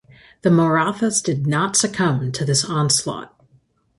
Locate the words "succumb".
1.75-2.31